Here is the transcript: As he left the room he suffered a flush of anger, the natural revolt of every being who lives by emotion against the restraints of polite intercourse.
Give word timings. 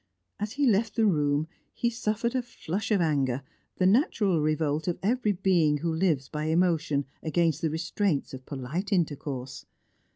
As 0.39 0.53
he 0.53 0.65
left 0.65 0.95
the 0.95 1.05
room 1.05 1.47
he 1.75 1.91
suffered 1.91 2.33
a 2.33 2.41
flush 2.41 2.89
of 2.89 3.01
anger, 3.01 3.43
the 3.77 3.85
natural 3.85 4.41
revolt 4.41 4.87
of 4.87 4.97
every 5.03 5.31
being 5.31 5.77
who 5.77 5.93
lives 5.93 6.27
by 6.27 6.45
emotion 6.45 7.05
against 7.21 7.61
the 7.61 7.69
restraints 7.69 8.33
of 8.33 8.47
polite 8.47 8.91
intercourse. 8.91 9.67